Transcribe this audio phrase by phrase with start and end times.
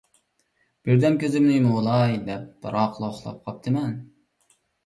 [0.89, 3.97] بىردەم كۆزۈمنى يۇمۇۋالاي دەپ، بىراقلا ئۇخلاپ قاپتىمەن.